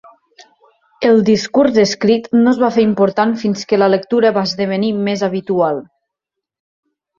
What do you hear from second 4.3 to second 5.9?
va esdevenir més habitual.